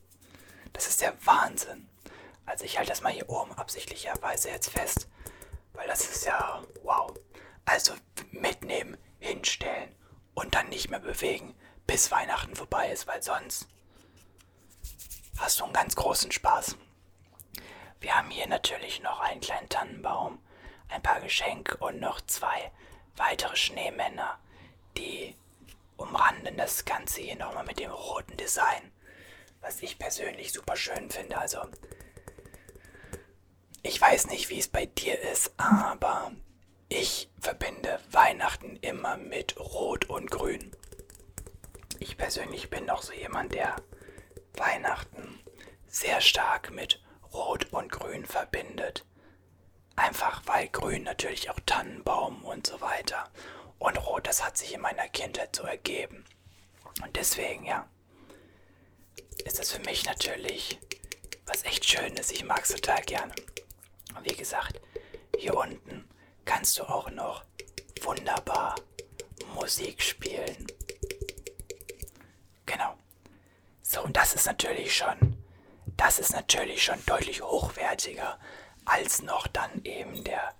das 0.72 0.88
ist 0.88 1.02
der 1.02 1.14
Wahnsinn. 1.24 1.88
Also 2.46 2.64
ich 2.64 2.78
halte 2.78 2.90
das 2.90 3.00
mal 3.00 3.12
hier 3.12 3.28
oben 3.30 3.52
absichtlicherweise 3.52 4.48
jetzt 4.48 4.70
fest. 4.70 5.06
Weil 5.78 5.86
das 5.86 6.00
ist 6.00 6.26
ja 6.26 6.60
wow. 6.82 7.14
Also 7.64 7.94
mitnehmen, 8.32 8.96
hinstellen 9.20 9.94
und 10.34 10.56
dann 10.56 10.68
nicht 10.70 10.90
mehr 10.90 10.98
bewegen, 10.98 11.54
bis 11.86 12.10
Weihnachten 12.10 12.56
vorbei 12.56 12.90
ist, 12.90 13.06
weil 13.06 13.22
sonst 13.22 13.68
hast 15.36 15.60
du 15.60 15.64
einen 15.64 15.72
ganz 15.72 15.94
großen 15.94 16.32
Spaß. 16.32 16.76
Wir 18.00 18.16
haben 18.16 18.28
hier 18.30 18.48
natürlich 18.48 19.00
noch 19.02 19.20
einen 19.20 19.40
kleinen 19.40 19.68
Tannenbaum, 19.68 20.42
ein 20.88 21.02
paar 21.02 21.20
Geschenke 21.20 21.76
und 21.76 22.00
noch 22.00 22.20
zwei 22.22 22.72
weitere 23.16 23.54
Schneemänner, 23.54 24.36
die 24.96 25.36
umranden 25.96 26.56
das 26.56 26.86
Ganze 26.86 27.20
hier 27.20 27.36
nochmal 27.36 27.64
mit 27.64 27.78
dem 27.78 27.92
roten 27.92 28.36
Design, 28.36 28.90
was 29.60 29.80
ich 29.80 29.96
persönlich 29.96 30.52
super 30.52 30.74
schön 30.74 31.08
finde. 31.08 31.38
Also 31.38 31.60
ich 33.82 34.00
weiß 34.00 34.26
nicht, 34.28 34.50
wie 34.50 34.58
es 34.58 34.68
bei 34.68 34.86
dir 34.86 35.18
ist, 35.32 35.52
aber 35.56 36.32
ich 36.88 37.30
verbinde 37.40 38.00
Weihnachten 38.10 38.76
immer 38.76 39.16
mit 39.16 39.58
Rot 39.58 40.06
und 40.06 40.30
Grün. 40.30 40.72
Ich 41.98 42.16
persönlich 42.16 42.70
bin 42.70 42.86
doch 42.86 43.02
so 43.02 43.12
jemand, 43.12 43.52
der 43.54 43.76
Weihnachten 44.54 45.40
sehr 45.86 46.20
stark 46.20 46.70
mit 46.70 47.02
Rot 47.32 47.72
und 47.72 47.90
Grün 47.90 48.24
verbindet. 48.24 49.04
Einfach 49.96 50.42
weil 50.46 50.68
Grün 50.68 51.02
natürlich 51.02 51.50
auch 51.50 51.58
Tannenbaum 51.66 52.44
und 52.44 52.66
so 52.66 52.80
weiter 52.80 53.30
Und 53.78 53.96
Rot, 54.06 54.26
das 54.26 54.44
hat 54.44 54.56
sich 54.56 54.74
in 54.74 54.80
meiner 54.80 55.08
Kindheit 55.08 55.54
so 55.54 55.62
ergeben. 55.64 56.24
Und 57.02 57.16
deswegen, 57.16 57.64
ja, 57.64 57.88
ist 59.44 59.58
das 59.58 59.70
für 59.72 59.82
mich 59.82 60.04
natürlich 60.04 60.78
was 61.46 61.64
echt 61.64 61.84
Schönes. 61.88 62.30
Ich 62.30 62.44
mag 62.44 62.62
es 62.62 62.68
total 62.68 63.02
gerne. 63.02 63.32
Und 64.14 64.24
wie 64.28 64.36
gesagt, 64.36 64.80
hier 65.36 65.54
unten 65.54 66.08
kannst 66.44 66.78
du 66.78 66.84
auch 66.84 67.10
noch 67.10 67.44
wunderbar 68.02 68.74
Musik 69.54 70.02
spielen. 70.02 70.66
Genau. 72.66 72.96
So, 73.82 74.02
und 74.02 74.16
das 74.16 74.34
ist 74.34 74.46
natürlich 74.46 74.96
schon, 74.96 75.42
das 75.96 76.18
ist 76.18 76.32
natürlich 76.32 76.82
schon 76.84 77.04
deutlich 77.06 77.42
hochwertiger 77.42 78.38
als 78.84 79.22
noch 79.22 79.46
dann 79.46 79.84
eben 79.84 80.24
der 80.24 80.54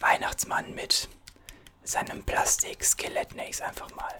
Weihnachtsmann 0.00 0.74
mit 0.74 1.08
seinem 1.82 2.24
Plastik-Skelett, 2.24 3.34
nenne 3.34 3.50
ich 3.50 3.62
einfach 3.62 3.94
mal. 3.94 4.18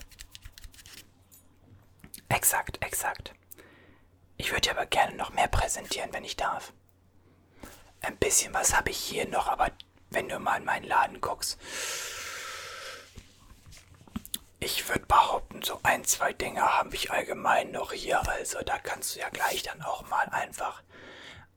Exakt, 2.28 2.82
exakt. 2.82 3.32
Ich 4.36 4.50
würde 4.50 4.62
dir 4.62 4.70
aber 4.72 4.86
gerne 4.86 5.16
noch 5.16 5.32
mehr 5.32 5.48
präsentieren, 5.48 6.12
wenn 6.12 6.24
ich 6.24 6.36
darf. 6.36 6.72
Ein 8.04 8.16
bisschen 8.18 8.52
was 8.52 8.76
habe 8.76 8.90
ich 8.90 8.98
hier 8.98 9.26
noch, 9.28 9.48
aber 9.48 9.70
wenn 10.10 10.28
du 10.28 10.38
mal 10.38 10.58
in 10.58 10.64
meinen 10.64 10.84
Laden 10.84 11.20
guckst, 11.22 11.58
ich 14.60 14.86
würde 14.88 15.06
behaupten, 15.06 15.62
so 15.62 15.80
ein, 15.82 16.04
zwei 16.04 16.32
Dinge 16.34 16.60
habe 16.60 16.94
ich 16.94 17.10
allgemein 17.10 17.70
noch 17.70 17.92
hier. 17.92 18.26
Also 18.28 18.60
da 18.60 18.78
kannst 18.78 19.14
du 19.14 19.20
ja 19.20 19.28
gleich 19.30 19.62
dann 19.62 19.82
auch 19.82 20.06
mal 20.08 20.28
einfach 20.28 20.82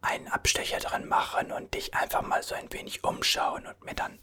einen 0.01 0.27
Abstecher 0.29 0.79
drin 0.79 1.07
machen 1.07 1.51
und 1.51 1.73
dich 1.73 1.93
einfach 1.93 2.21
mal 2.21 2.43
so 2.43 2.55
ein 2.55 2.71
wenig 2.71 3.03
umschauen 3.03 3.67
und 3.67 3.83
mir 3.83 3.95
dann 3.95 4.19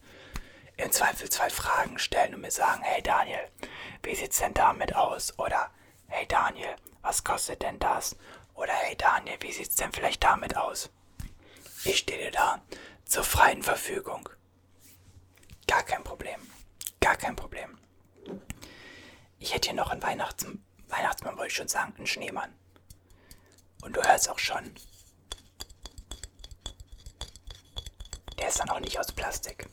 im 0.77 0.91
Zweifel 0.93 1.29
zwei 1.29 1.51
Fragen 1.51 1.99
stellen 1.99 2.35
und 2.35 2.41
mir 2.41 2.51
sagen, 2.51 2.83
hey 2.83 3.03
Daniel, 3.03 3.51
wie 4.03 4.15
sieht's 4.15 4.39
denn 4.39 4.55
damit 4.55 4.97
aus? 4.97 5.39
Oder 5.39 5.71
hey 6.07 6.27
Daniel, 6.27 6.75
was 7.03 7.23
kostet 7.23 7.63
denn 7.63 7.79
das? 7.79 8.17
Oder 8.55 8.73
hey 8.73 8.97
Daniel, 8.97 9.37
wie 9.41 9.53
sieht's 9.53 9.77
denn 9.77 9.93
vielleicht 9.93 10.25
damit 10.25 10.57
aus? 10.57 10.91
Ich 11.85 11.99
stehe 11.99 12.19
dir 12.19 12.31
da 12.31 12.63
zur 13.05 13.25
freien 13.25 13.63
Verfügung. 13.63 14.29
Gar 15.67 15.83
kein 15.83 16.03
Problem. 16.03 16.41
Gar 17.01 17.17
kein 17.17 17.37
Problem. 17.37 17.79
Ich 19.39 19.53
hätte 19.53 19.69
hier 19.69 19.77
noch 19.77 19.91
einen 19.91 20.03
Weihnachts 20.03 20.47
Weihnachtsmann, 20.89 21.37
wollte 21.37 21.49
ich 21.49 21.57
schon 21.57 21.69
sagen, 21.69 21.95
einen 21.97 22.07
Schneemann. 22.07 22.55
Und 23.83 23.97
du 23.97 24.03
hörst 24.03 24.31
auch 24.31 24.39
schon. 24.39 24.75
Der 28.39 28.49
ist 28.49 28.61
dann 28.61 28.71
auch 28.71 28.81
nicht 28.81 28.99
aus 28.99 29.13
Plastik. 29.13 29.69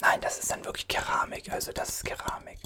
Nein, 0.00 0.20
das 0.20 0.38
ist 0.38 0.50
dann 0.50 0.64
wirklich 0.64 0.88
Keramik. 0.88 1.50
Also 1.50 1.72
das 1.72 1.88
ist 1.88 2.04
Keramik. 2.04 2.58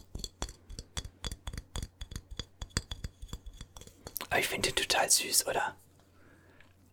Ich 4.39 4.49
finde 4.49 4.71
den 4.71 4.77
total 4.77 5.11
süß, 5.11 5.47
oder? 5.47 5.77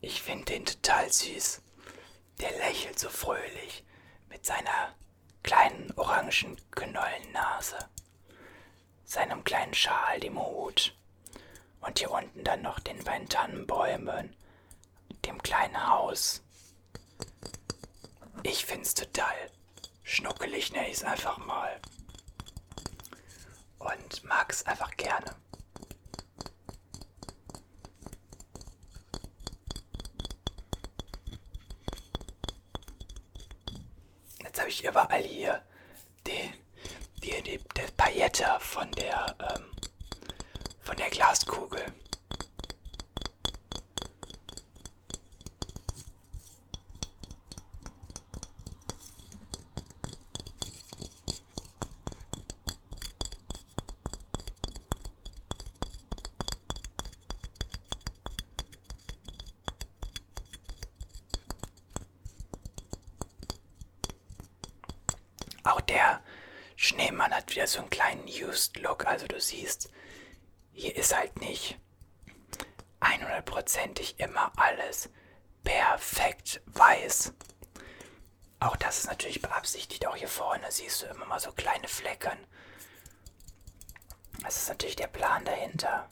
Ich 0.02 0.22
finde 0.22 0.46
den 0.46 0.66
total 0.66 1.12
süß. 1.12 1.62
Der 2.40 2.52
lächelt 2.58 2.98
so 3.00 3.10
fröhlich 3.10 3.84
mit 4.30 4.46
seiner 4.46 4.96
kleinen 5.44 5.92
orangen 5.96 6.58
Knollennase, 6.72 7.78
seinem 9.04 9.44
kleinen 9.44 9.74
Schal, 9.74 10.20
dem 10.20 10.40
Hut 10.40 10.96
und 11.82 12.00
hier 12.00 12.12
unten 12.12 12.44
dann 12.44 12.62
noch 12.62 12.80
den 12.80 13.04
beiden 13.04 13.28
Tannenbäumen, 13.28 14.36
dem 15.26 15.42
kleinen 15.42 15.88
Haus. 15.88 16.42
Ich 18.44 18.66
find's 18.66 18.94
total 18.94 19.36
schnuckelig, 20.04 20.72
nenne 20.72 20.90
ich's 20.90 21.04
einfach 21.04 21.38
mal. 21.38 21.80
Und 23.80 24.24
mag's 24.24 24.64
einfach 24.64 24.92
gerne. 24.98 25.36
Ich 34.70 34.86
überall 34.86 35.24
hier 35.24 35.62
die, 36.28 36.54
die, 37.24 37.42
die, 37.44 37.58
die 37.58 37.92
Paillette 37.98 38.46
von 38.60 38.90
der, 38.92 39.36
ähm, 39.56 39.66
von 40.82 40.96
der 40.96 41.10
Glaskugel. 41.10 41.84
Auch 65.64 65.82
der 65.82 66.22
Schneemann 66.90 67.34
hat 67.34 67.52
wieder 67.52 67.68
so 67.68 67.80
einen 67.80 67.90
kleinen 67.92 68.28
Used 68.28 68.78
Look. 68.80 69.06
Also 69.06 69.28
du 69.28 69.40
siehst, 69.40 69.92
hier 70.74 70.96
ist 70.96 71.16
halt 71.16 71.40
nicht 71.40 71.78
100%ig 73.00 74.16
immer 74.18 74.52
alles 74.58 75.10
perfekt 75.64 76.62
weiß. 76.66 77.34
Auch 78.60 78.76
das 78.76 78.98
ist 79.00 79.08
natürlich 79.08 79.40
beabsichtigt. 79.40 80.08
Auch 80.08 80.16
hier 80.16 80.28
vorne 80.28 80.72
siehst 80.72 81.04
du 81.04 81.06
immer 81.06 81.26
mal 81.26 81.40
so 81.40 81.52
kleine 81.52 81.88
Flecken. 81.88 82.38
Das 84.42 84.58
ist 84.58 84.70
natürlich 84.70 84.96
der 84.96 85.08
Plan 85.08 85.46
dahinter, 85.46 86.10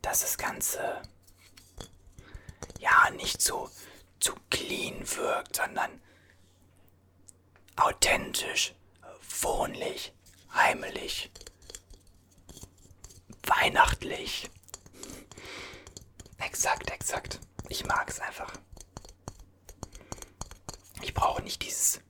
dass 0.00 0.22
das 0.22 0.38
Ganze 0.38 1.02
ja 2.78 3.10
nicht 3.10 3.42
so 3.42 3.70
zu 4.20 4.34
clean 4.48 5.04
wirkt, 5.16 5.56
sondern 5.56 6.00
authentisch, 7.76 8.74
wohnlich, 9.42 10.12
heimelig, 10.52 11.30
weihnachtlich. 13.42 14.50
Exakt, 16.38 16.90
exakt. 16.90 17.40
Ich 17.68 17.84
mag 17.84 18.08
es 18.08 18.20
einfach. 18.20 18.52
Ich 21.02 21.14
brauche 21.14 21.42
nicht 21.42 21.62
dieses 21.62 22.00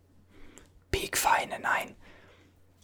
Piekfeine, 0.91 1.59
nein. 1.61 1.97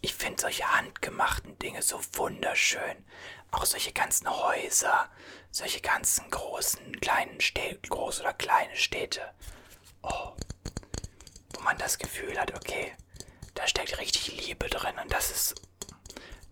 Ich 0.01 0.13
finde 0.13 0.41
solche 0.41 0.71
handgemachten 0.71 1.57
Dinge 1.59 1.81
so 1.81 1.99
wunderschön. 2.13 3.05
Auch 3.51 3.65
solche 3.65 3.93
ganzen 3.93 4.29
Häuser, 4.29 5.09
solche 5.51 5.81
ganzen 5.81 6.29
großen, 6.29 6.99
kleinen 6.99 7.41
Städte, 7.41 7.87
groß 7.89 8.21
oder 8.21 8.33
kleine 8.33 8.75
Städte. 8.75 9.33
Oh, 10.03 10.35
wo 11.53 11.61
man 11.61 11.77
das 11.77 11.97
Gefühl 11.97 12.39
hat, 12.39 12.53
okay, 12.55 12.93
da 13.57 13.67
steckt 13.67 13.97
richtig 13.97 14.45
Liebe 14.45 14.69
drin 14.69 14.99
und 15.01 15.11
das 15.11 15.31
ist, 15.31 15.55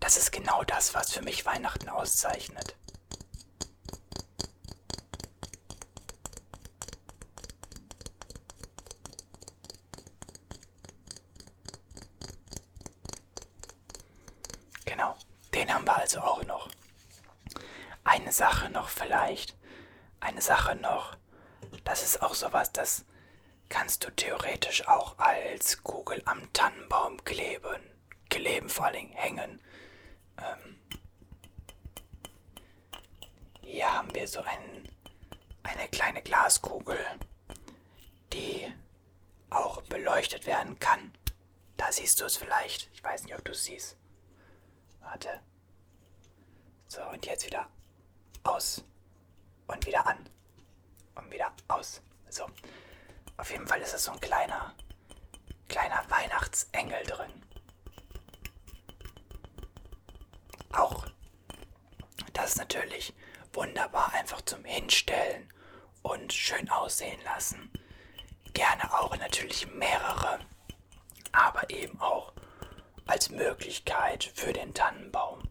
das 0.00 0.16
ist 0.16 0.32
genau 0.32 0.64
das, 0.64 0.92
was 0.92 1.12
für 1.12 1.22
mich 1.22 1.46
Weihnachten 1.46 1.88
auszeichnet. 1.88 2.74
Genau, 14.84 15.16
den 15.54 15.72
haben 15.72 15.86
wir 15.86 15.96
also 15.96 16.20
auch 16.20 16.42
noch. 16.44 16.68
Eine 18.02 18.32
Sache 18.32 18.68
noch 18.70 18.88
vielleicht, 18.88 19.56
eine 20.18 20.40
Sache 20.42 20.74
noch, 20.74 21.16
das 21.84 22.02
ist 22.02 22.22
auch 22.22 22.34
sowas, 22.34 22.72
das 22.72 23.04
kannst 23.68 24.04
du 24.04 24.10
theoretisch 24.10 24.86
auch 24.86 25.18
als 25.18 25.82
Kugel 25.82 26.22
am 26.24 26.52
Tannenbaum 26.52 27.22
kleben. 27.24 27.82
Kleben 28.28 28.68
vor 28.68 28.86
allem 28.86 29.10
hängen. 29.12 29.60
Ähm, 30.38 30.78
hier 33.62 33.92
haben 33.92 34.14
wir 34.14 34.26
so 34.28 34.40
ein, 34.40 34.88
eine 35.62 35.88
kleine 35.88 36.22
Glaskugel, 36.22 36.98
die 38.32 38.72
auch 39.50 39.82
beleuchtet 39.82 40.46
werden 40.46 40.78
kann. 40.78 41.12
Da 41.76 41.92
siehst 41.92 42.20
du 42.20 42.24
es 42.24 42.36
vielleicht. 42.36 42.90
Ich 42.92 43.02
weiß 43.02 43.24
nicht, 43.24 43.34
ob 43.34 43.44
du 43.44 43.52
es 43.52 43.64
siehst. 43.64 43.96
Warte. 45.00 45.40
So, 46.88 47.02
und 47.10 47.26
jetzt 47.26 47.46
wieder 47.46 47.68
aus. 48.44 48.84
Und 49.66 49.86
wieder 49.86 50.06
an. 50.06 50.28
Und 51.14 51.30
wieder 51.30 51.52
aus. 51.68 52.00
So. 52.28 52.46
Auf 53.36 53.50
jeden 53.50 53.66
Fall 53.66 53.80
ist 53.80 53.94
es 53.94 54.04
so 54.04 54.12
ein 54.12 54.20
kleiner, 54.20 54.74
kleiner 55.68 56.02
Weihnachtsengel 56.08 57.02
drin. 57.04 57.42
Auch 60.72 61.06
das 62.32 62.50
ist 62.50 62.58
natürlich 62.58 63.14
wunderbar 63.52 64.12
einfach 64.12 64.40
zum 64.42 64.64
Hinstellen 64.64 65.52
und 66.02 66.32
schön 66.32 66.68
aussehen 66.70 67.20
lassen. 67.24 67.70
gerne 68.52 68.92
auch 68.98 69.14
natürlich 69.18 69.66
mehrere, 69.72 70.38
aber 71.32 71.68
eben 71.70 72.00
auch 72.00 72.32
als 73.06 73.30
Möglichkeit 73.30 74.24
für 74.34 74.52
den 74.52 74.72
Tannenbaum. 74.72 75.42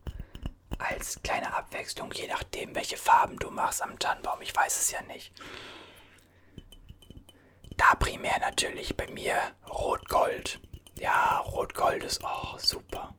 Als 0.79 1.21
kleine 1.23 1.53
Abwechslung, 1.53 2.11
je 2.11 2.27
nachdem, 2.27 2.73
welche 2.75 2.97
Farben 2.97 3.37
du 3.37 3.49
machst 3.51 3.81
am 3.81 3.97
Tannenbaum. 3.99 4.41
Ich 4.41 4.55
weiß 4.55 4.77
es 4.77 4.91
ja 4.91 5.01
nicht. 5.03 5.31
Primär 7.95 8.39
natürlich 8.39 8.95
bei 8.95 9.07
mir 9.07 9.35
Rot-Gold. 9.69 10.59
Ja, 10.99 11.39
Rot-Gold 11.39 12.03
ist 12.03 12.23
auch 12.23 12.59
super. 12.59 13.13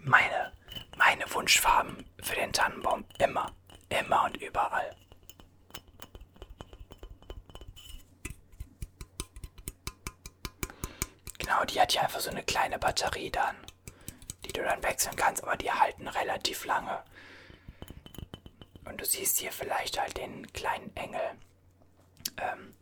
Meine, 0.00 0.52
meine 0.96 1.32
Wunschfarben 1.34 2.04
für 2.22 2.34
den 2.34 2.52
Tannenbaum 2.52 3.04
immer, 3.18 3.52
immer 3.88 4.24
und 4.24 4.36
überall. 4.38 4.96
Genau, 11.38 11.64
die 11.64 11.80
hat 11.80 11.94
ja 11.94 12.02
einfach 12.02 12.20
so 12.20 12.30
eine 12.30 12.42
kleine 12.42 12.78
Batterie 12.78 13.30
dann, 13.30 13.56
die 14.44 14.52
du 14.52 14.62
dann 14.62 14.82
wechseln 14.82 15.16
kannst, 15.16 15.42
aber 15.42 15.56
die 15.56 15.70
halten 15.70 16.08
relativ 16.08 16.64
lange. 16.64 17.02
Du 18.98 19.04
siehst 19.04 19.38
hier 19.38 19.52
vielleicht 19.52 19.98
halt 19.98 20.16
den 20.18 20.52
kleinen 20.52 20.94
Engel. 20.96 21.38
Ähm, 22.36 22.74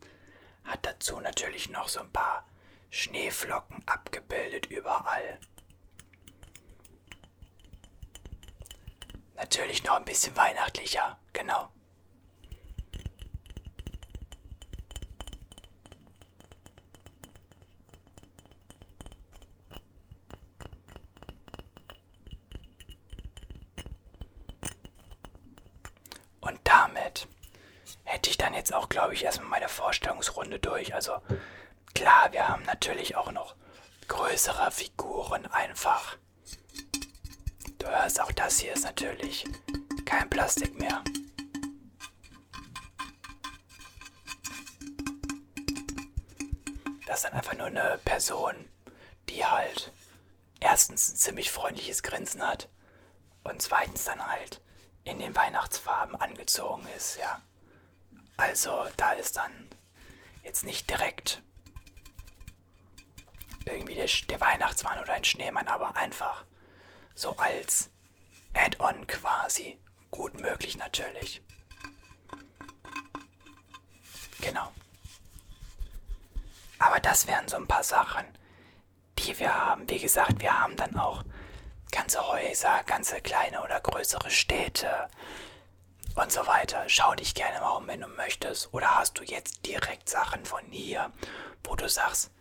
hat 0.65 0.85
dazu 0.85 1.19
natürlich 1.21 1.69
noch 1.69 1.87
so 1.87 1.99
ein 2.01 2.11
paar 2.11 2.45
Schneeflocken 2.89 3.87
abgebildet 3.87 4.65
überall. 4.65 5.39
Natürlich 9.35 9.83
noch 9.83 9.97
ein 9.97 10.05
bisschen 10.05 10.35
weihnachtlicher, 10.35 11.19
genau. 11.33 11.69
Und 26.39 26.59
damit 26.63 27.27
hätte 28.05 28.29
ich 28.29 28.37
dann 28.37 28.53
jetzt 28.53 28.73
auch, 28.73 28.87
glaube 28.87 29.13
ich, 29.13 29.23
erstmal 29.23 29.49
meine 29.49 29.67
Vorstellungsrunde 29.67 30.59
durch. 30.77 30.93
Also 30.93 31.13
klar, 31.93 32.31
wir 32.31 32.47
haben 32.47 32.63
natürlich 32.63 33.15
auch 33.15 33.31
noch 33.31 33.55
größere 34.07 34.71
Figuren 34.71 35.45
einfach. 35.47 36.17
Du 37.79 37.87
hörst, 37.87 38.21
auch 38.21 38.31
das 38.31 38.59
hier 38.59 38.73
ist 38.73 38.83
natürlich 38.83 39.45
kein 40.05 40.29
Plastik 40.29 40.77
mehr. 40.79 41.03
Das 47.05 47.17
ist 47.17 47.25
dann 47.25 47.33
einfach 47.33 47.53
nur 47.55 47.67
eine 47.67 47.99
Person, 48.05 48.53
die 49.29 49.45
halt 49.45 49.91
erstens 50.59 51.09
ein 51.09 51.15
ziemlich 51.15 51.51
freundliches 51.51 52.03
Grinsen 52.03 52.45
hat 52.45 52.69
und 53.43 53.61
zweitens 53.61 54.05
dann 54.05 54.25
halt 54.25 54.61
in 55.03 55.19
den 55.19 55.35
Weihnachtsfarben 55.35 56.15
angezogen 56.15 56.85
ist, 56.95 57.17
ja. 57.17 57.41
Also 58.35 58.85
da 58.97 59.13
ist 59.13 59.37
dann 59.37 59.66
jetzt 60.47 60.63
nicht 60.63 60.89
direkt 60.89 61.43
irgendwie 63.65 63.95
der, 63.95 64.07
der 64.29 64.39
Weihnachtsmann 64.39 64.99
oder 64.99 65.13
ein 65.13 65.25
Schneemann, 65.25 65.67
aber 65.67 65.95
einfach 65.97 66.45
so 67.13 67.35
als 67.35 67.89
Add-on 68.53 69.05
quasi. 69.07 69.77
Gut 70.09 70.39
möglich 70.39 70.77
natürlich. 70.77 71.41
Genau. 74.39 74.71
Aber 76.79 76.99
das 77.01 77.27
wären 77.27 77.47
so 77.49 77.57
ein 77.57 77.67
paar 77.67 77.83
Sachen, 77.83 78.25
die 79.19 79.37
wir 79.37 79.53
haben. 79.53 79.89
Wie 79.89 79.99
gesagt, 79.99 80.39
wir 80.39 80.57
haben 80.57 80.77
dann 80.77 80.97
auch 80.97 81.23
ganze 81.91 82.25
Häuser, 82.25 82.83
ganze 82.85 83.19
kleine 83.19 83.61
oder 83.63 83.81
größere 83.81 84.29
Städte 84.29 85.09
und 86.17 86.31
so 86.31 86.45
weiter. 86.47 86.83
Schau 86.87 87.13
dich 87.15 87.33
gerne 87.33 87.59
mal 87.59 87.77
um, 87.77 87.87
wenn 87.87 88.01
du 88.01 88.07
möchtest. 88.07 88.73
Oder 88.73 88.95
hast 88.95 89.17
du 89.19 89.23
jetzt 89.23 89.65
direkt 89.65 90.09
Sachen 90.09 90.45
von 90.45 90.65
hier, 90.71 91.11
wo 91.63 91.75
du 91.75 91.87
sagst, 91.87 92.31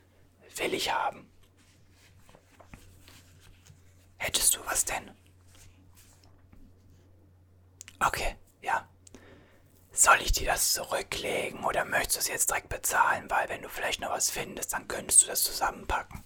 will 0.56 0.74
ich 0.74 0.92
haben? 0.92 1.30
Hättest 4.18 4.56
du 4.56 4.60
was 4.66 4.84
denn? 4.84 5.10
Okay, 8.00 8.36
ja. 8.62 8.88
Soll 9.92 10.20
ich 10.20 10.32
dir 10.32 10.46
das 10.46 10.72
zurücklegen 10.72 11.64
oder 11.64 11.84
möchtest 11.84 12.16
du 12.16 12.20
es 12.20 12.28
jetzt 12.28 12.50
direkt 12.50 12.68
bezahlen? 12.68 13.30
Weil 13.30 13.48
wenn 13.48 13.62
du 13.62 13.68
vielleicht 13.68 14.00
noch 14.00 14.10
was 14.10 14.30
findest, 14.30 14.72
dann 14.72 14.88
könntest 14.88 15.22
du 15.22 15.26
das 15.26 15.42
zusammenpacken. 15.42 16.24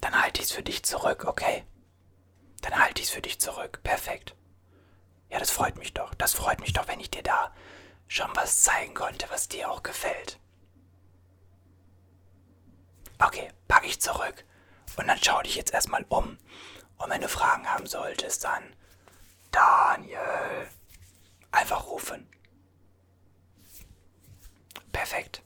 Dann 0.00 0.20
halte 0.20 0.40
ich 0.40 0.48
es 0.48 0.52
für 0.52 0.62
dich 0.62 0.82
zurück, 0.82 1.24
okay? 1.26 1.64
Dann 2.62 2.78
halte 2.78 3.00
ich 3.00 3.08
es 3.08 3.14
für 3.14 3.22
dich 3.22 3.40
zurück. 3.40 3.80
Perfekt. 3.82 4.34
Ja, 5.30 5.38
das 5.38 5.50
freut 5.50 5.76
mich 5.78 5.94
doch. 5.94 6.12
Das 6.14 6.34
freut 6.34 6.60
mich 6.60 6.72
doch, 6.72 6.88
wenn 6.88 7.00
ich 7.00 7.10
dir 7.10 7.22
da 7.22 7.54
schon 8.08 8.30
was 8.34 8.62
zeigen 8.62 8.94
konnte, 8.94 9.26
was 9.30 9.48
dir 9.48 9.70
auch 9.70 9.82
gefällt. 9.82 10.38
Okay, 13.18 13.50
packe 13.68 13.86
ich 13.86 14.00
zurück. 14.00 14.44
Und 14.96 15.06
dann 15.06 15.18
schau 15.22 15.40
dich 15.42 15.54
jetzt 15.54 15.72
erstmal 15.72 16.04
um. 16.08 16.38
Und 16.98 17.10
wenn 17.10 17.20
du 17.20 17.28
Fragen 17.28 17.68
haben 17.68 17.86
solltest, 17.86 18.44
dann 18.44 18.74
Daniel. 19.50 20.68
Einfach 21.52 21.86
rufen. 21.86 22.28
Perfekt. 24.92 25.42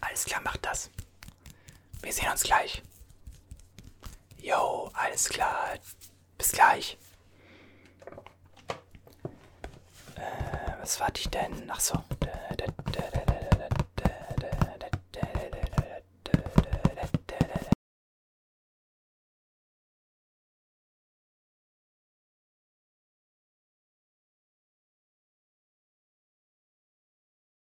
Alles 0.00 0.24
klar, 0.24 0.40
mach 0.44 0.56
das. 0.58 0.90
Wir 2.02 2.12
sehen 2.12 2.30
uns 2.30 2.42
gleich. 2.42 2.82
Jo, 4.38 4.90
alles 4.94 5.28
klar. 5.28 5.74
Bis 6.38 6.52
gleich. 6.52 6.98
Äh, 10.14 10.75
was 10.86 11.00
warte 11.00 11.20
ich 11.20 11.28
denn? 11.30 11.50
Ach 11.68 11.80
so. 11.80 11.94
Da, 12.20 12.28
da, 12.56 12.66
da, 12.92 13.35